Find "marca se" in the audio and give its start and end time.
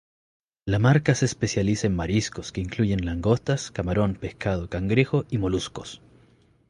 0.79-1.25